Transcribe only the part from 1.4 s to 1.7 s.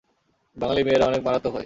হয়!